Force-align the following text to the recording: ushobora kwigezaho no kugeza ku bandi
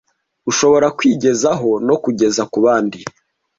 ushobora 0.51 0.87
kwigezaho 0.97 1.69
no 1.87 1.95
kugeza 2.03 2.41
ku 2.51 2.57
bandi 2.65 2.99